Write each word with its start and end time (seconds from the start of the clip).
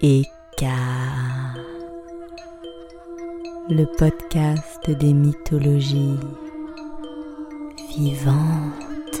Eka, 0.00 0.76
le 3.68 3.84
podcast 3.98 4.88
des 4.88 5.12
mythologies 5.12 6.20
vivantes, 7.96 9.20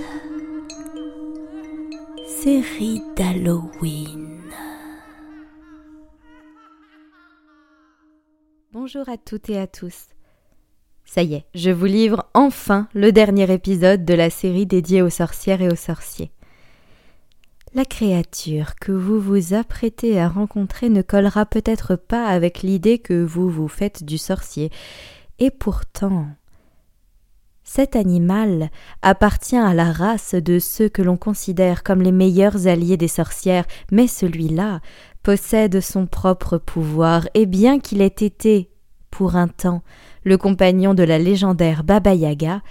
série 2.28 3.02
d'Halloween. 3.16 4.38
Bonjour 8.72 9.08
à 9.08 9.16
toutes 9.16 9.50
et 9.50 9.58
à 9.58 9.66
tous. 9.66 10.06
Ça 11.04 11.22
y 11.22 11.34
est, 11.34 11.46
je 11.56 11.70
vous 11.70 11.86
livre 11.86 12.30
enfin 12.34 12.86
le 12.94 13.10
dernier 13.10 13.52
épisode 13.52 14.04
de 14.04 14.14
la 14.14 14.30
série 14.30 14.66
dédiée 14.66 15.02
aux 15.02 15.10
sorcières 15.10 15.60
et 15.60 15.72
aux 15.72 15.74
sorciers. 15.74 16.30
La 17.74 17.84
créature 17.84 18.76
que 18.76 18.92
vous 18.92 19.20
vous 19.20 19.52
apprêtez 19.52 20.18
à 20.18 20.28
rencontrer 20.28 20.88
ne 20.88 21.02
collera 21.02 21.44
peut-être 21.44 21.96
pas 21.96 22.26
avec 22.26 22.62
l'idée 22.62 22.98
que 22.98 23.22
vous 23.22 23.50
vous 23.50 23.68
faites 23.68 24.04
du 24.04 24.16
sorcier, 24.16 24.70
et 25.38 25.50
pourtant 25.50 26.26
cet 27.64 27.96
animal 27.96 28.70
appartient 29.02 29.54
à 29.54 29.74
la 29.74 29.92
race 29.92 30.34
de 30.34 30.58
ceux 30.58 30.88
que 30.88 31.02
l'on 31.02 31.18
considère 31.18 31.82
comme 31.82 32.00
les 32.00 32.12
meilleurs 32.12 32.66
alliés 32.66 32.96
des 32.96 33.08
sorcières, 33.08 33.66
mais 33.92 34.06
celui-là 34.06 34.80
possède 35.22 35.82
son 35.82 36.06
propre 36.06 36.56
pouvoir, 36.56 37.28
et 37.34 37.44
bien 37.44 37.78
qu'il 37.78 38.00
ait 38.00 38.06
été, 38.06 38.70
pour 39.10 39.36
un 39.36 39.48
temps, 39.48 39.82
le 40.24 40.38
compagnon 40.38 40.94
de 40.94 41.02
la 41.02 41.18
légendaire 41.18 41.84
Baba 41.84 42.14
Yaga, 42.14 42.62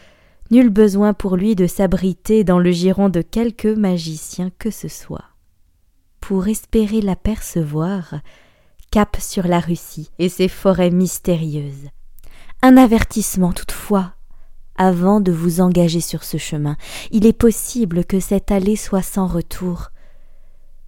nul 0.51 0.69
besoin 0.69 1.13
pour 1.13 1.35
lui 1.35 1.55
de 1.55 1.67
s'abriter 1.67 2.43
dans 2.43 2.59
le 2.59 2.71
giron 2.71 3.09
de 3.09 3.21
quelque 3.21 3.73
magicien 3.73 4.51
que 4.59 4.71
ce 4.71 4.87
soit. 4.87 5.25
Pour 6.19 6.47
espérer 6.47 7.01
l'apercevoir, 7.01 8.15
cap 8.91 9.17
sur 9.19 9.47
la 9.47 9.59
Russie 9.59 10.09
et 10.19 10.29
ses 10.29 10.47
forêts 10.47 10.91
mystérieuses. 10.91 11.89
Un 12.61 12.77
avertissement 12.77 13.53
toutefois. 13.53 14.13
Avant 14.75 15.21
de 15.21 15.31
vous 15.31 15.59
engager 15.59 16.01
sur 16.01 16.23
ce 16.23 16.37
chemin, 16.37 16.77
il 17.11 17.25
est 17.25 17.33
possible 17.33 18.05
que 18.05 18.19
cette 18.19 18.51
allée 18.51 18.75
soit 18.75 19.01
sans 19.01 19.27
retour. 19.27 19.89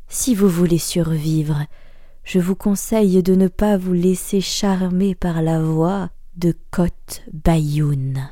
Si 0.08 0.36
vous 0.36 0.50
voulez 0.50 0.78
survivre, 0.78 1.66
je 2.24 2.40
vous 2.40 2.56
conseille 2.56 3.24
de 3.24 3.34
ne 3.34 3.48
pas 3.48 3.78
vous 3.78 3.94
laisser 3.94 4.42
charmer 4.42 5.16
par 5.16 5.42
la 5.42 5.62
voix 5.62 6.10
de 6.36 6.56
Côte 6.72 7.24
Bayoun. 7.34 8.30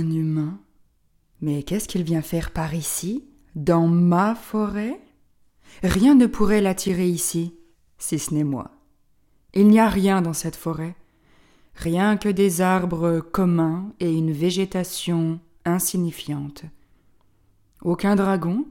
Humain. 0.00 0.58
Mais 1.40 1.62
qu'est-ce 1.62 1.88
qu'il 1.88 2.02
vient 2.02 2.22
faire 2.22 2.50
par 2.50 2.74
ici, 2.74 3.24
dans 3.54 3.86
ma 3.86 4.34
forêt? 4.34 5.00
Rien 5.82 6.14
ne 6.14 6.26
pourrait 6.26 6.60
l'attirer 6.60 7.08
ici, 7.08 7.54
si 7.98 8.18
ce 8.18 8.32
n'est 8.34 8.44
moi. 8.44 8.70
Il 9.54 9.68
n'y 9.68 9.80
a 9.80 9.88
rien 9.88 10.22
dans 10.22 10.32
cette 10.32 10.56
forêt, 10.56 10.94
rien 11.74 12.16
que 12.16 12.28
des 12.28 12.60
arbres 12.60 13.20
communs 13.20 13.92
et 14.00 14.12
une 14.12 14.32
végétation 14.32 15.40
insignifiante. 15.64 16.64
Aucun 17.82 18.16
dragon, 18.16 18.66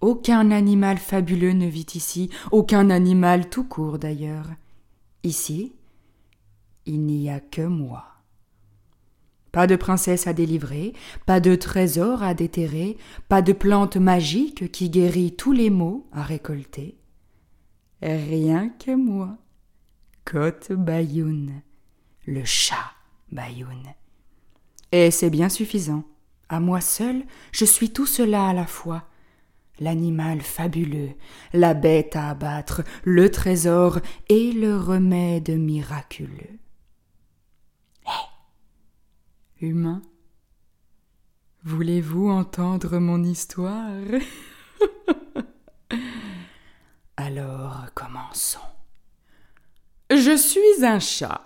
aucun 0.00 0.50
animal 0.50 0.98
fabuleux 0.98 1.52
ne 1.52 1.66
vit 1.66 1.86
ici, 1.94 2.30
aucun 2.52 2.90
animal 2.90 3.48
tout 3.50 3.64
court 3.64 3.98
d'ailleurs. 3.98 4.48
Ici, 5.22 5.72
il 6.86 7.04
n'y 7.04 7.30
a 7.30 7.40
que 7.40 7.62
moi. 7.62 8.09
Pas 9.52 9.66
de 9.66 9.76
princesse 9.76 10.26
à 10.26 10.32
délivrer, 10.32 10.92
pas 11.26 11.40
de 11.40 11.54
trésor 11.54 12.22
à 12.22 12.34
déterrer, 12.34 12.96
pas 13.28 13.42
de 13.42 13.52
plante 13.52 13.96
magique 13.96 14.70
qui 14.70 14.90
guérit 14.90 15.34
tous 15.34 15.52
les 15.52 15.70
maux 15.70 16.06
à 16.12 16.22
récolter. 16.22 16.96
Rien 18.02 18.68
que 18.68 18.94
moi, 18.94 19.36
Côte 20.24 20.72
Bayoun, 20.72 21.62
le 22.26 22.44
chat 22.44 22.92
Bayoun. 23.32 23.82
Et 24.92 25.10
c'est 25.10 25.30
bien 25.30 25.48
suffisant. 25.48 26.04
À 26.48 26.60
moi 26.60 26.80
seul, 26.80 27.22
je 27.52 27.64
suis 27.64 27.90
tout 27.90 28.06
cela 28.06 28.48
à 28.48 28.52
la 28.52 28.66
fois 28.66 29.04
l'animal 29.80 30.40
fabuleux, 30.42 31.10
la 31.52 31.74
bête 31.74 32.14
à 32.14 32.30
abattre, 32.30 32.82
le 33.02 33.30
trésor 33.30 33.98
et 34.28 34.52
le 34.52 34.76
remède 34.76 35.50
miraculeux. 35.50 36.58
Humain, 39.62 40.00
voulez-vous 41.64 42.30
entendre 42.30 42.98
mon 42.98 43.22
histoire? 43.22 43.92
Alors 47.18 47.88
commençons. 47.94 48.58
Je 50.10 50.34
suis 50.34 50.82
un 50.82 50.98
chat. 50.98 51.42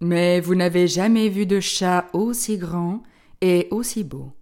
Mais 0.00 0.40
vous 0.40 0.56
n'avez 0.56 0.88
jamais 0.88 1.28
vu 1.28 1.46
de 1.46 1.60
chat 1.60 2.06
aussi 2.12 2.58
grand 2.58 3.04
et 3.40 3.68
aussi 3.70 4.02
beau. 4.02 4.32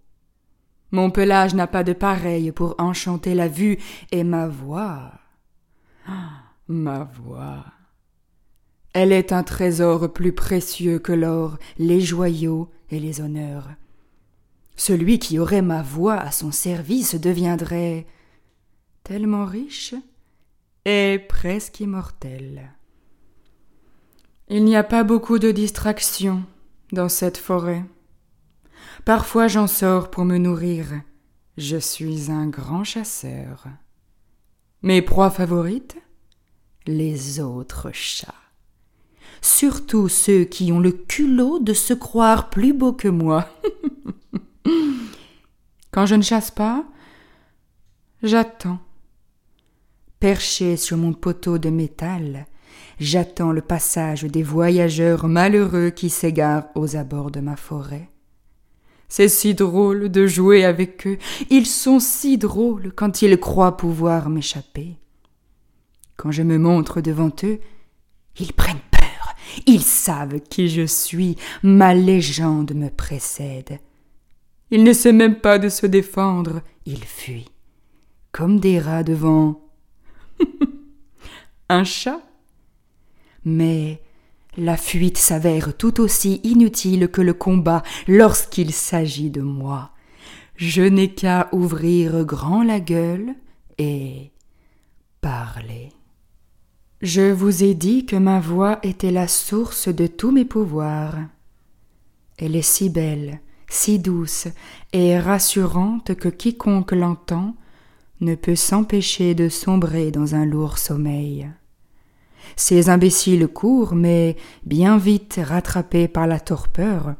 Mon 0.89 1.11
pelage 1.11 1.53
n'a 1.53 1.67
pas 1.67 1.83
de 1.83 1.93
pareil 1.93 2.51
pour 2.51 2.73
enchanter 2.79 3.35
la 3.35 3.47
vue 3.47 3.77
et 4.11 4.23
ma 4.23 4.47
voix. 4.47 5.11
Ma 6.67 7.03
voix. 7.03 7.63
Elle 8.95 9.11
est 9.11 9.33
un 9.33 9.43
trésor 9.43 10.13
plus 10.13 10.31
précieux 10.31 10.99
que 10.99 11.11
l'or, 11.11 11.57
les 11.77 11.99
joyaux 11.99 12.71
et 12.89 12.97
les 12.97 13.19
honneurs. 13.19 13.67
Celui 14.77 15.19
qui 15.19 15.37
aurait 15.37 15.61
ma 15.61 15.81
voix 15.81 16.15
à 16.15 16.31
son 16.31 16.53
service 16.53 17.15
deviendrait 17.15 18.07
tellement 19.03 19.43
riche 19.43 19.95
et 20.85 21.19
presque 21.27 21.81
immortel. 21.81 22.71
Il 24.47 24.63
n'y 24.63 24.77
a 24.77 24.83
pas 24.83 25.03
beaucoup 25.03 25.39
de 25.39 25.51
distractions 25.51 26.45
dans 26.93 27.09
cette 27.09 27.37
forêt. 27.37 27.83
Parfois 29.03 29.49
j'en 29.49 29.67
sors 29.67 30.09
pour 30.09 30.23
me 30.23 30.37
nourrir. 30.37 30.85
Je 31.57 31.75
suis 31.75 32.31
un 32.31 32.47
grand 32.47 32.85
chasseur. 32.85 33.65
Mes 34.83 35.01
proies 35.01 35.31
favorites 35.31 35.97
Les 36.87 37.41
autres 37.41 37.91
chats. 37.91 38.44
Surtout 39.41 40.07
ceux 40.09 40.43
qui 40.43 40.71
ont 40.71 40.79
le 40.79 40.91
culot 40.91 41.59
de 41.59 41.73
se 41.73 41.93
croire 41.93 42.49
plus 42.49 42.73
beaux 42.73 42.93
que 42.93 43.07
moi. 43.07 43.47
Quand 45.91 46.05
je 46.05 46.15
ne 46.15 46.21
chasse 46.21 46.51
pas, 46.51 46.85
j'attends. 48.21 48.79
Perché 50.19 50.77
sur 50.77 50.97
mon 50.97 51.13
poteau 51.13 51.57
de 51.57 51.69
métal, 51.69 52.47
j'attends 52.99 53.51
le 53.51 53.61
passage 53.61 54.23
des 54.23 54.43
voyageurs 54.43 55.27
malheureux 55.27 55.89
qui 55.91 56.09
s'égarent 56.09 56.67
aux 56.75 56.95
abords 56.95 57.31
de 57.31 57.39
ma 57.39 57.55
forêt. 57.55 58.09
C'est 59.07 59.29
si 59.29 59.53
drôle 59.53 60.09
de 60.09 60.25
jouer 60.25 60.65
avec 60.65 61.05
eux, 61.07 61.17
ils 61.49 61.67
sont 61.67 61.99
si 61.99 62.37
drôles 62.37 62.91
quand 62.93 63.21
ils 63.21 63.39
croient 63.39 63.77
pouvoir 63.77 64.29
m'échapper. 64.29 64.97
Quand 66.17 66.31
je 66.31 66.43
me 66.43 66.57
montre 66.57 67.01
devant 67.01 67.31
eux, 67.43 67.59
ils 68.39 68.53
prennent 68.53 68.77
ils 69.65 69.83
savent 69.83 70.39
qui 70.39 70.69
je 70.69 70.85
suis, 70.85 71.35
ma 71.63 71.93
légende 71.93 72.73
me 72.73 72.89
précède. 72.89 73.79
Ils 74.71 74.83
ne 74.83 74.93
sait 74.93 75.13
même 75.13 75.39
pas 75.39 75.59
de 75.59 75.69
se 75.69 75.85
défendre, 75.85 76.61
ils 76.85 77.03
fuient, 77.03 77.49
comme 78.31 78.59
des 78.59 78.79
rats 78.79 79.03
devant 79.03 79.61
un 81.69 81.83
chat? 81.83 82.21
Mais 83.43 84.01
la 84.57 84.77
fuite 84.77 85.17
s'avère 85.17 85.75
tout 85.77 86.01
aussi 86.01 86.41
inutile 86.43 87.09
que 87.09 87.21
le 87.21 87.33
combat 87.33 87.83
lorsqu'il 88.07 88.71
s'agit 88.71 89.29
de 89.29 89.41
moi. 89.41 89.91
Je 90.55 90.81
n'ai 90.81 91.13
qu'à 91.13 91.49
ouvrir 91.51 92.25
grand 92.25 92.63
la 92.63 92.79
gueule 92.79 93.35
et 93.77 94.31
parler. 95.21 95.89
Je 97.01 97.31
vous 97.31 97.63
ai 97.63 97.73
dit 97.73 98.05
que 98.05 98.15
ma 98.15 98.39
voix 98.39 98.79
était 98.81 99.11
la 99.11 99.27
source 99.27 99.89
de 99.89 100.07
tous 100.07 100.31
mes 100.31 100.45
pouvoirs. 100.45 101.17
Elle 102.37 102.55
est 102.55 102.61
si 102.61 102.89
belle, 102.89 103.41
si 103.67 103.99
douce 103.99 104.47
et 104.93 105.19
rassurante 105.19 106.15
que 106.15 106.29
quiconque 106.29 106.93
l'entend 106.93 107.55
ne 108.21 108.35
peut 108.35 108.55
s'empêcher 108.55 109.35
de 109.35 109.49
sombrer 109.49 110.11
dans 110.11 110.35
un 110.35 110.45
lourd 110.45 110.77
sommeil. 110.77 111.49
Ces 112.55 112.89
imbéciles 112.89 113.49
courent, 113.49 113.95
mais 113.95 114.37
bien 114.65 114.97
vite 114.97 115.39
rattrapés 115.43 116.07
par 116.07 116.27
la 116.27 116.39
torpeur. 116.39 117.15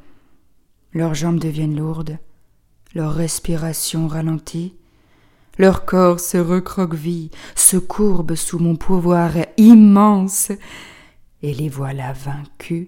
Leurs 0.93 1.15
jambes 1.15 1.39
deviennent 1.39 1.75
lourdes, 1.75 2.17
leur 2.93 3.13
respiration 3.13 4.07
ralentit, 4.07 4.75
leur 5.57 5.85
corps 5.85 6.19
se 6.19 6.37
recroqueville, 6.37 7.29
se 7.55 7.77
courbe 7.77 8.35
sous 8.35 8.59
mon 8.59 8.75
pouvoir 8.75 9.31
immense, 9.57 10.51
et 11.41 11.53
les 11.53 11.69
voilà 11.69 12.13
vaincus. 12.13 12.87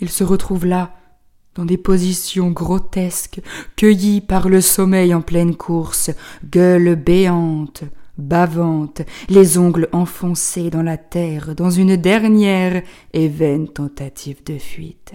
Ils 0.00 0.10
se 0.10 0.24
retrouvent 0.24 0.66
là, 0.66 0.94
dans 1.54 1.64
des 1.64 1.76
positions 1.76 2.50
grotesques, 2.50 3.40
cueillis 3.76 4.20
par 4.20 4.48
le 4.48 4.60
sommeil 4.60 5.14
en 5.14 5.20
pleine 5.20 5.54
course, 5.54 6.10
gueules 6.44 6.94
béantes, 6.96 7.84
bavantes, 8.16 9.02
les 9.28 9.58
ongles 9.58 9.88
enfoncés 9.92 10.70
dans 10.70 10.82
la 10.82 10.96
terre, 10.96 11.54
dans 11.54 11.70
une 11.70 11.96
dernière 11.96 12.82
et 13.12 13.28
vaine 13.28 13.68
tentative 13.68 14.42
de 14.44 14.58
fuite. 14.58 15.12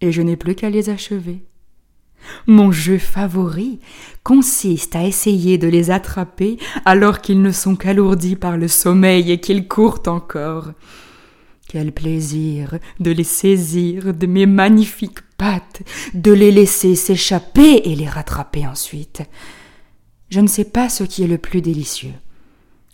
Et 0.00 0.12
je 0.12 0.22
n'ai 0.22 0.36
plus 0.36 0.54
qu'à 0.54 0.70
les 0.70 0.88
achever. 0.88 1.44
Mon 2.46 2.72
jeu 2.72 2.98
favori 2.98 3.80
consiste 4.22 4.96
à 4.96 5.04
essayer 5.04 5.58
de 5.58 5.68
les 5.68 5.90
attraper 5.90 6.58
alors 6.84 7.20
qu'ils 7.20 7.42
ne 7.42 7.52
sont 7.52 7.76
qu'alourdis 7.76 8.36
par 8.36 8.56
le 8.56 8.68
sommeil 8.68 9.30
et 9.30 9.40
qu'ils 9.40 9.68
courent 9.68 10.02
encore. 10.06 10.72
Quel 11.68 11.92
plaisir 11.92 12.78
de 12.98 13.12
les 13.12 13.24
saisir 13.24 14.12
de 14.12 14.26
mes 14.26 14.46
magnifiques 14.46 15.20
pattes, 15.38 15.82
de 16.14 16.32
les 16.32 16.50
laisser 16.50 16.96
s'échapper 16.96 17.82
et 17.84 17.94
les 17.94 18.08
rattraper 18.08 18.66
ensuite. 18.66 19.22
Je 20.28 20.40
ne 20.40 20.48
sais 20.48 20.64
pas 20.64 20.88
ce 20.88 21.04
qui 21.04 21.22
est 21.22 21.28
le 21.28 21.38
plus 21.38 21.62
délicieux. 21.62 22.14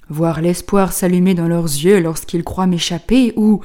Voir 0.08 0.40
l'espoir 0.40 0.92
s'allumer 0.92 1.34
dans 1.34 1.48
leurs 1.48 1.64
yeux 1.64 2.00
lorsqu'ils 2.00 2.44
croient 2.44 2.66
m'échapper 2.66 3.32
ou 3.36 3.60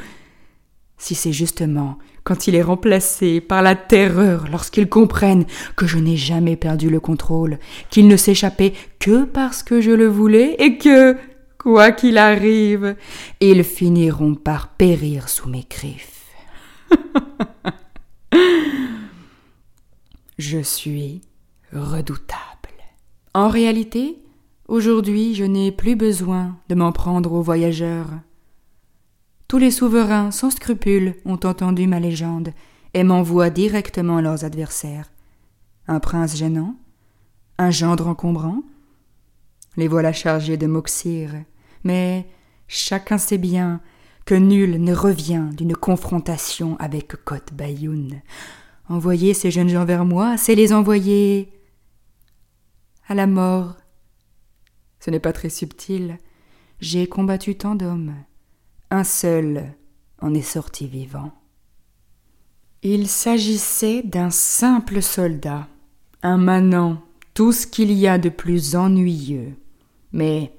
si 0.98 1.14
c'est 1.14 1.34
justement 1.34 1.98
quand 2.24 2.48
il 2.48 2.56
est 2.56 2.62
remplacé 2.62 3.42
par 3.42 3.62
la 3.62 3.76
terreur 3.76 4.46
lorsqu'ils 4.52 4.90
comprennent 4.90 5.46
que 5.76 5.88
je 5.88 5.98
n'ai 5.98 6.18
jamais 6.18 6.56
perdu 6.56 6.90
le 6.90 7.00
contrôle, 7.00 7.60
qu'il 7.90 8.08
ne 8.08 8.18
s'échappait 8.18 8.74
que 9.00 9.26
parce 9.26 9.64
que 9.64 9.82
je 9.82 9.92
le 9.92 10.08
voulais 10.08 10.56
et 10.60 10.78
que, 10.78 11.18
quoi 11.58 11.92
qu'il 11.92 12.18
arrive, 12.18 12.96
ils 13.40 13.64
finiront 13.64 14.36
par 14.36 14.70
périr 14.70 15.30
sous 15.30 15.50
mes 15.50 15.66
griffes. 15.70 16.18
je 20.38 20.60
suis 20.60 21.22
redoutable. 21.74 22.38
En 23.34 23.48
réalité, 23.48 24.20
aujourd'hui, 24.68 25.36
je 25.36 25.46
n'ai 25.46 25.72
plus 25.72 25.96
besoin 25.96 26.58
de 26.70 26.76
m'en 26.76 26.92
prendre 26.92 27.32
aux 27.32 27.42
voyageurs. 27.42 28.10
Tous 29.52 29.58
les 29.58 29.72
souverains, 29.72 30.32
sans 30.32 30.50
scrupules, 30.50 31.16
ont 31.26 31.38
entendu 31.44 31.86
ma 31.86 32.00
légende 32.00 32.54
et 32.94 33.04
m'envoient 33.04 33.50
directement 33.50 34.22
leurs 34.22 34.46
adversaires. 34.46 35.12
Un 35.90 36.00
prince 36.00 36.38
gênant, 36.38 36.78
un 37.58 37.70
gendre 37.70 38.08
encombrant. 38.08 38.64
Les 39.76 39.90
voilà 39.90 40.14
chargés 40.14 40.56
de 40.56 40.68
m'oxyre, 40.68 41.34
mais 41.84 42.30
chacun 42.70 43.18
sait 43.18 43.38
bien 43.38 43.82
que 44.24 44.36
nul 44.36 44.82
ne 44.82 44.94
revient 44.94 45.50
d'une 45.52 45.76
confrontation 45.76 46.78
avec 46.80 47.22
Côte 47.26 47.52
Bayoun. 47.52 48.22
Envoyer 48.88 49.34
ces 49.34 49.52
jeunes 49.52 49.68
gens 49.68 49.84
vers 49.84 50.06
moi, 50.06 50.38
c'est 50.38 50.56
les 50.56 50.72
envoyer 50.72 51.52
à 53.06 53.16
la 53.16 53.28
mort. 53.28 53.76
Ce 55.02 55.12
n'est 55.12 55.20
pas 55.20 55.34
très 55.34 55.50
subtil. 55.50 56.20
J'ai 56.80 57.06
combattu 57.06 57.58
tant 57.58 57.76
d'hommes. 57.76 58.16
Un 58.94 59.06
seul 59.06 59.74
en 60.20 60.34
est 60.34 60.42
sorti 60.42 60.86
vivant. 60.86 61.32
Il 62.84 63.08
s'agissait 63.08 64.04
d'un 64.04 64.30
simple 64.30 65.02
soldat, 65.02 65.70
un 66.24 66.38
manant, 66.38 67.02
tout 67.34 67.54
ce 67.54 67.66
qu'il 67.66 67.94
y 67.94 68.06
a 68.06 68.18
de 68.18 68.28
plus 68.28 68.76
ennuyeux. 68.76 69.54
Mais 70.12 70.52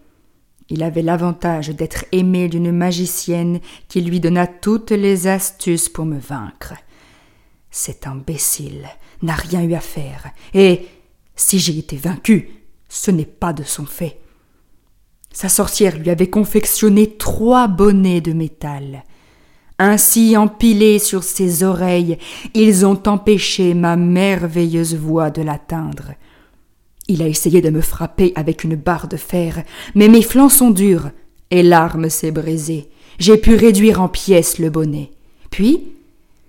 il 0.70 0.82
avait 0.82 1.02
l'avantage 1.02 1.68
d'être 1.68 2.06
aimé 2.10 2.48
d'une 2.48 2.72
magicienne 2.72 3.60
qui 3.88 4.00
lui 4.00 4.18
donna 4.18 4.46
toutes 4.46 4.92
les 4.92 5.26
astuces 5.26 5.90
pour 5.90 6.06
me 6.06 6.18
vaincre. 6.18 6.72
Cet 7.70 8.06
imbécile 8.06 8.88
n'a 9.20 9.34
rien 9.34 9.62
eu 9.62 9.74
à 9.74 9.80
faire, 9.80 10.30
et 10.54 10.86
si 11.36 11.58
j'ai 11.58 11.76
été 11.76 11.98
vaincu, 11.98 12.48
ce 12.88 13.10
n'est 13.10 13.26
pas 13.26 13.52
de 13.52 13.62
son 13.62 13.84
fait. 13.84 14.21
Sa 15.32 15.48
sorcière 15.48 15.98
lui 15.98 16.10
avait 16.10 16.28
confectionné 16.28 17.16
trois 17.16 17.68
bonnets 17.68 18.20
de 18.20 18.32
métal. 18.32 19.04
Ainsi 19.78 20.36
empilés 20.36 20.98
sur 20.98 21.24
ses 21.24 21.64
oreilles, 21.64 22.18
ils 22.54 22.86
ont 22.86 23.02
empêché 23.06 23.74
ma 23.74 23.96
merveilleuse 23.96 24.94
voix 24.94 25.30
de 25.30 25.42
l'atteindre. 25.42 26.12
Il 27.08 27.22
a 27.22 27.26
essayé 27.26 27.60
de 27.60 27.70
me 27.70 27.80
frapper 27.80 28.32
avec 28.36 28.62
une 28.62 28.76
barre 28.76 29.08
de 29.08 29.16
fer, 29.16 29.64
mais 29.94 30.08
mes 30.08 30.22
flancs 30.22 30.50
sont 30.50 30.70
durs, 30.70 31.10
et 31.50 31.62
l'arme 31.62 32.08
s'est 32.08 32.30
brisée. 32.30 32.88
J'ai 33.18 33.36
pu 33.36 33.56
réduire 33.56 34.00
en 34.00 34.08
pièces 34.08 34.58
le 34.58 34.70
bonnet. 34.70 35.10
Puis, 35.50 35.92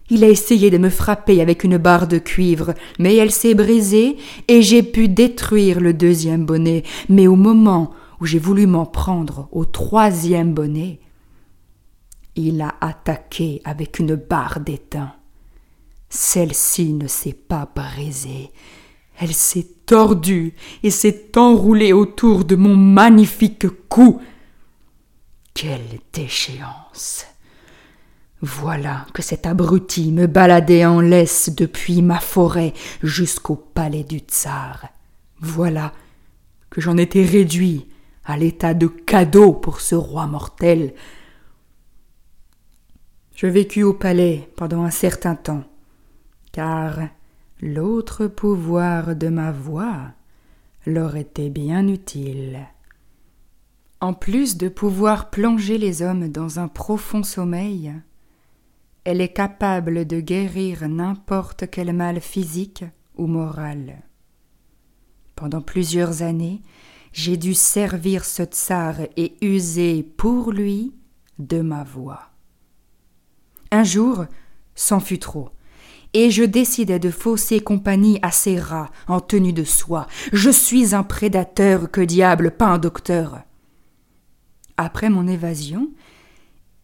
il 0.09 0.23
a 0.23 0.29
essayé 0.29 0.69
de 0.69 0.77
me 0.77 0.89
frapper 0.89 1.41
avec 1.41 1.63
une 1.63 1.77
barre 1.77 2.07
de 2.07 2.17
cuivre, 2.19 2.73
mais 2.99 3.15
elle 3.15 3.31
s'est 3.31 3.55
brisée 3.55 4.17
et 4.47 4.61
j'ai 4.61 4.83
pu 4.83 5.07
détruire 5.07 5.79
le 5.79 5.93
deuxième 5.93 6.45
bonnet. 6.45 6.83
Mais 7.09 7.25
au 7.25 7.35
moment 7.35 7.91
j'ai 8.25 8.39
voulu 8.39 8.67
m'en 8.67 8.85
prendre 8.85 9.47
au 9.51 9.65
troisième 9.65 10.53
bonnet, 10.53 10.99
il 12.35 12.61
a 12.61 12.75
attaqué 12.81 13.61
avec 13.63 13.99
une 13.99 14.15
barre 14.15 14.59
d'étain. 14.59 15.13
Celle-ci 16.09 16.93
ne 16.93 17.07
s'est 17.07 17.33
pas 17.33 17.69
brisée. 17.75 18.51
Elle 19.19 19.33
s'est 19.33 19.67
tordue 19.85 20.53
et 20.81 20.89
s'est 20.89 21.37
enroulée 21.37 21.93
autour 21.93 22.45
de 22.45 22.55
mon 22.55 22.75
magnifique 22.75 23.67
cou. 23.89 24.21
Quelle 25.53 25.99
déchéance 26.11 27.25
Voilà 28.41 29.05
que 29.13 29.21
cet 29.21 29.45
abruti 29.45 30.11
me 30.11 30.25
baladait 30.25 30.85
en 30.85 30.99
laisse 30.99 31.51
depuis 31.55 32.01
ma 32.01 32.19
forêt 32.19 32.73
jusqu'au 33.03 33.55
palais 33.55 34.03
du 34.03 34.19
tsar. 34.19 34.87
Voilà 35.39 35.93
que 36.69 36.81
j'en 36.81 36.97
étais 36.97 37.23
réduit 37.23 37.87
à 38.25 38.37
l'état 38.37 38.73
de 38.73 38.87
cadeau 38.87 39.53
pour 39.53 39.81
ce 39.81 39.95
roi 39.95 40.27
mortel. 40.27 40.93
Je 43.35 43.47
vécus 43.47 43.83
au 43.83 43.93
palais 43.93 44.49
pendant 44.55 44.83
un 44.83 44.91
certain 44.91 45.35
temps, 45.35 45.63
car 46.51 46.99
l'autre 47.61 48.27
pouvoir 48.27 49.15
de 49.15 49.27
ma 49.27 49.51
voix 49.51 50.11
leur 50.85 51.15
était 51.15 51.49
bien 51.49 51.87
utile. 51.87 52.67
En 54.01 54.13
plus 54.13 54.57
de 54.57 54.67
pouvoir 54.67 55.29
plonger 55.29 55.77
les 55.77 56.01
hommes 56.01 56.29
dans 56.29 56.59
un 56.59 56.67
profond 56.67 57.23
sommeil, 57.23 57.93
elle 59.05 59.21
est 59.21 59.33
capable 59.33 60.05
de 60.05 60.19
guérir 60.19 60.87
n'importe 60.87 61.69
quel 61.69 61.93
mal 61.93 62.19
physique 62.21 62.83
ou 63.15 63.27
moral. 63.27 64.01
Pendant 65.35 65.61
plusieurs 65.61 66.21
années, 66.21 66.61
j'ai 67.13 67.37
dû 67.37 67.53
servir 67.53 68.25
ce 68.25 68.43
tsar 68.43 68.95
et 69.15 69.35
user 69.41 70.03
pour 70.03 70.51
lui 70.51 70.93
de 71.39 71.61
ma 71.61 71.83
voix. 71.83 72.31
Un 73.71 73.83
jour, 73.83 74.25
c'en 74.75 74.99
fut 74.99 75.19
trop, 75.19 75.49
et 76.13 76.31
je 76.31 76.43
décidai 76.43 76.99
de 76.99 77.11
fausser 77.11 77.59
compagnie 77.59 78.19
à 78.21 78.31
ces 78.31 78.59
rats 78.59 78.91
en 79.07 79.19
tenue 79.19 79.53
de 79.53 79.63
soie. 79.63 80.07
Je 80.31 80.49
suis 80.49 80.93
un 80.93 81.03
prédateur, 81.03 81.89
que 81.89 82.01
diable, 82.01 82.51
pas 82.51 82.67
un 82.67 82.77
docteur. 82.79 83.43
Après 84.77 85.09
mon 85.09 85.27
évasion, 85.27 85.91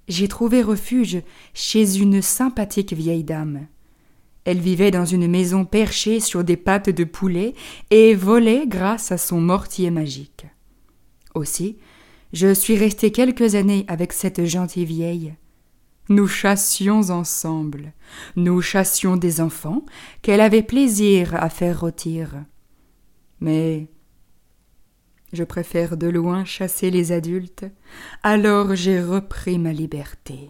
j'ai 0.08 0.28
trouvé 0.28 0.62
refuge 0.62 1.22
chez 1.54 1.98
une 1.98 2.22
sympathique 2.22 2.94
vieille 2.94 3.24
dame. 3.24 3.68
Elle 4.46 4.60
vivait 4.60 4.91
dans 4.91 5.05
une 5.05 5.27
maison 5.27 5.65
perchée 5.65 6.19
sur 6.19 6.43
des 6.43 6.58
pattes 6.58 6.89
de 6.89 7.03
poulet 7.03 7.53
et 7.91 8.15
volait 8.15 8.65
grâce 8.67 9.12
à 9.12 9.17
son 9.17 9.41
mortier 9.41 9.91
magique. 9.91 10.46
Aussi, 11.36 11.77
je 12.34 12.53
suis 12.53 12.77
resté 12.77 13.12
quelques 13.12 13.55
années 13.55 13.86
avec 13.88 14.13
cette 14.13 14.46
gentille 14.46 14.86
vieille. 14.86 15.36
Nous 16.10 16.27
chassions 16.27 17.10
ensemble. 17.12 17.93
Nous 18.36 18.62
chassions 18.62 19.15
des 19.15 19.41
enfants 19.41 19.86
qu'elle 20.22 20.41
avait 20.41 20.63
plaisir 20.63 21.36
à 21.36 21.50
faire 21.50 21.81
rôtir. 21.81 22.34
Mais 23.39 23.88
je 25.34 25.43
préfère 25.43 25.98
de 25.98 26.08
loin 26.08 26.46
chasser 26.46 26.89
les 26.89 27.12
adultes, 27.12 27.65
alors 28.24 28.75
j'ai 28.75 29.01
repris 29.01 29.60
ma 29.60 29.72
liberté. 29.72 30.50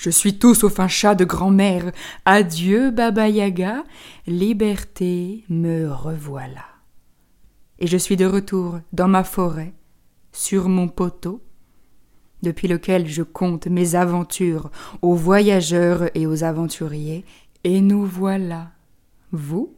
Je 0.00 0.08
suis 0.08 0.38
tout 0.38 0.54
sauf 0.54 0.80
un 0.80 0.88
chat 0.88 1.14
de 1.14 1.26
grand-mère. 1.26 1.92
Adieu, 2.24 2.90
Baba 2.90 3.28
Yaga. 3.28 3.84
Liberté, 4.26 5.44
me 5.50 5.92
revoilà. 5.92 6.64
Et 7.80 7.86
je 7.86 7.98
suis 7.98 8.16
de 8.16 8.24
retour 8.24 8.80
dans 8.94 9.08
ma 9.08 9.24
forêt, 9.24 9.74
sur 10.32 10.70
mon 10.70 10.88
poteau, 10.88 11.42
depuis 12.42 12.66
lequel 12.66 13.08
je 13.08 13.22
compte 13.22 13.66
mes 13.66 13.94
aventures 13.94 14.70
aux 15.02 15.14
voyageurs 15.14 16.08
et 16.16 16.26
aux 16.26 16.44
aventuriers, 16.44 17.26
et 17.64 17.82
nous 17.82 18.06
voilà, 18.06 18.70
vous 19.32 19.74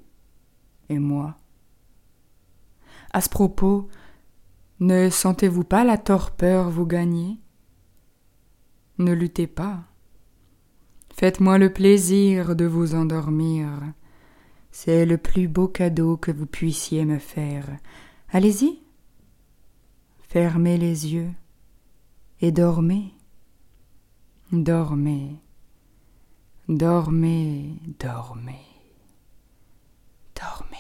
et 0.89 1.01
moi. 1.01 1.35
À 3.13 3.21
ce 3.21 3.29
propos, 3.29 3.89
ne 4.79 5.11
sentez-vous 5.11 5.65
pas 5.65 5.83
la 5.83 5.99
torpeur 5.99 6.71
vous 6.71 6.87
gagner 6.87 7.39
Ne 8.99 9.13
luttez 9.15 9.49
pas. 9.49 9.83
Faites-moi 11.13 11.59
le 11.59 11.73
plaisir 11.73 12.57
de 12.57 12.65
vous 12.65 12.95
endormir. 12.95 13.69
C'est 14.71 15.07
le 15.07 15.19
plus 15.19 15.47
beau 15.47 15.69
cadeau 15.69 16.17
que 16.17 16.33
vous 16.33 16.47
puissiez 16.47 17.05
me 17.05 17.19
faire. 17.19 17.67
Allez-y. 18.31 18.81
Fermez 20.29 20.79
les 20.79 21.13
yeux 21.13 21.31
et 22.41 22.51
dormez. 22.51 23.15
Dormez. 24.51 25.37
Dormez, 26.69 27.77
dormez. 27.99 28.67
Dormez. 30.35 30.79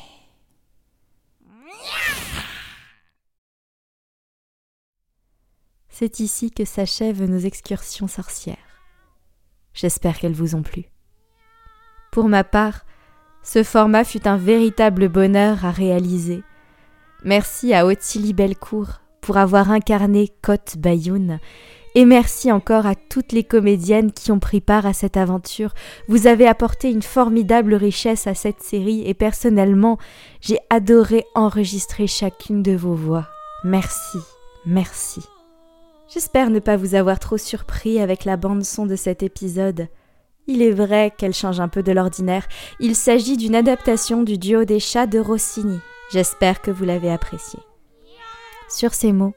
C'est 5.90 6.20
ici 6.20 6.50
que 6.50 6.64
s'achèvent 6.64 7.24
nos 7.24 7.38
excursions 7.38 8.08
sorcières. 8.08 8.71
J'espère 9.74 10.18
qu'elles 10.18 10.32
vous 10.32 10.54
ont 10.54 10.62
plu. 10.62 10.84
Pour 12.10 12.28
ma 12.28 12.44
part, 12.44 12.84
ce 13.42 13.62
format 13.62 14.04
fut 14.04 14.28
un 14.28 14.36
véritable 14.36 15.08
bonheur 15.08 15.64
à 15.64 15.70
réaliser. 15.70 16.42
Merci 17.24 17.74
à 17.74 17.86
Ottilie 17.86 18.34
Belcourt 18.34 19.00
pour 19.20 19.36
avoir 19.36 19.70
incarné 19.70 20.28
Cotte 20.42 20.76
Bayoun. 20.76 21.38
Et 21.94 22.04
merci 22.04 22.50
encore 22.50 22.86
à 22.86 22.94
toutes 22.94 23.32
les 23.32 23.44
comédiennes 23.44 24.12
qui 24.12 24.32
ont 24.32 24.38
pris 24.38 24.60
part 24.60 24.86
à 24.86 24.92
cette 24.92 25.16
aventure. 25.16 25.74
Vous 26.08 26.26
avez 26.26 26.46
apporté 26.46 26.90
une 26.90 27.02
formidable 27.02 27.74
richesse 27.74 28.26
à 28.26 28.34
cette 28.34 28.62
série 28.62 29.06
et 29.06 29.14
personnellement, 29.14 29.98
j'ai 30.40 30.58
adoré 30.70 31.24
enregistrer 31.34 32.06
chacune 32.06 32.62
de 32.62 32.72
vos 32.72 32.94
voix. 32.94 33.28
Merci, 33.64 34.18
merci. 34.64 35.31
J'espère 36.12 36.50
ne 36.50 36.58
pas 36.58 36.76
vous 36.76 36.94
avoir 36.94 37.18
trop 37.18 37.38
surpris 37.38 37.98
avec 37.98 38.26
la 38.26 38.36
bande-son 38.36 38.84
de 38.84 38.96
cet 38.96 39.22
épisode. 39.22 39.88
Il 40.46 40.60
est 40.60 40.72
vrai 40.72 41.10
qu'elle 41.16 41.32
change 41.32 41.58
un 41.58 41.68
peu 41.68 41.82
de 41.82 41.92
l'ordinaire. 41.92 42.46
Il 42.80 42.96
s'agit 42.96 43.38
d'une 43.38 43.54
adaptation 43.54 44.22
du 44.22 44.36
duo 44.36 44.64
des 44.64 44.78
chats 44.78 45.06
de 45.06 45.18
Rossini. 45.18 45.78
J'espère 46.12 46.60
que 46.60 46.70
vous 46.70 46.84
l'avez 46.84 47.10
apprécié. 47.10 47.60
Sur 48.68 48.92
ces 48.92 49.12
mots, 49.12 49.32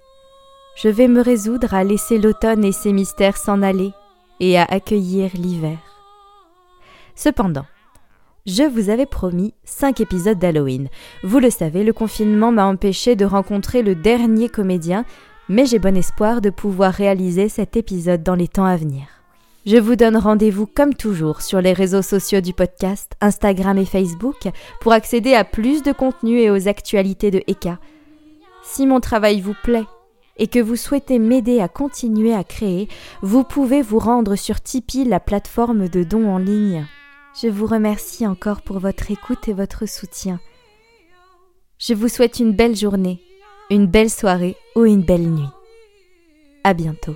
je 0.75 0.89
vais 0.89 1.07
me 1.07 1.21
résoudre 1.21 1.73
à 1.73 1.85
laisser 1.85 2.17
l'automne 2.17 2.65
et 2.65 2.73
ses 2.73 2.91
mystères 2.91 3.37
s'en 3.37 3.61
aller 3.61 3.93
et 4.41 4.57
à 4.57 4.65
accueillir 4.65 5.31
l'hiver. 5.33 5.77
Cependant, 7.15 7.65
je 8.45 8.63
vous 8.63 8.89
avais 8.89 9.05
promis 9.05 9.53
cinq 9.63 10.01
épisodes 10.01 10.37
d'Halloween. 10.37 10.89
Vous 11.23 11.39
le 11.39 11.51
savez, 11.51 11.85
le 11.85 11.93
confinement 11.93 12.51
m'a 12.51 12.65
empêché 12.65 13.15
de 13.15 13.23
rencontrer 13.23 13.81
le 13.81 13.95
dernier 13.95 14.49
comédien 14.49 15.05
mais 15.49 15.65
j'ai 15.65 15.79
bon 15.79 15.95
espoir 15.95 16.41
de 16.41 16.49
pouvoir 16.49 16.93
réaliser 16.93 17.49
cet 17.49 17.77
épisode 17.77 18.23
dans 18.23 18.35
les 18.35 18.47
temps 18.47 18.65
à 18.65 18.77
venir. 18.77 19.07
Je 19.65 19.77
vous 19.77 19.95
donne 19.95 20.17
rendez-vous 20.17 20.67
comme 20.67 20.93
toujours 20.93 21.41
sur 21.41 21.59
les 21.59 21.73
réseaux 21.73 22.03
sociaux 22.03 22.41
du 22.41 22.53
podcast, 22.53 23.13
Instagram 23.19 23.77
et 23.79 23.85
Facebook, 23.85 24.47
pour 24.79 24.91
accéder 24.91 25.33
à 25.33 25.43
plus 25.43 25.81
de 25.81 25.91
contenu 25.91 26.39
et 26.39 26.51
aux 26.51 26.67
actualités 26.67 27.31
de 27.31 27.41
Eka. 27.47 27.79
Si 28.63 28.85
mon 28.85 28.99
travail 28.99 29.41
vous 29.41 29.55
plaît 29.63 29.85
et 30.37 30.47
que 30.47 30.59
vous 30.59 30.75
souhaitez 30.75 31.17
m'aider 31.17 31.61
à 31.61 31.67
continuer 31.67 32.33
à 32.33 32.43
créer, 32.43 32.87
vous 33.23 33.43
pouvez 33.43 33.81
vous 33.81 33.99
rendre 33.99 34.35
sur 34.35 34.61
Tipeee, 34.61 35.05
la 35.05 35.19
plateforme 35.19 35.87
de 35.87 36.03
dons 36.03 36.27
en 36.27 36.37
ligne. 36.37 36.85
Je 37.41 37.47
vous 37.47 37.65
remercie 37.65 38.27
encore 38.27 38.61
pour 38.61 38.79
votre 38.79 39.09
écoute 39.09 39.47
et 39.47 39.53
votre 39.53 39.87
soutien. 39.87 40.39
Je 41.79 41.93
vous 41.93 42.07
souhaite 42.07 42.39
une 42.39 42.53
belle 42.53 42.75
journée 42.75 43.19
une 43.69 43.87
belle 43.87 44.09
soirée 44.09 44.55
ou 44.75 44.85
une 44.85 45.01
belle 45.01 45.27
nuit. 45.27 45.49
À 46.63 46.73
bientôt. 46.73 47.15